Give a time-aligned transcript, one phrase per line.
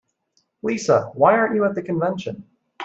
[0.63, 2.43] Lisa, why aren't you at the convention?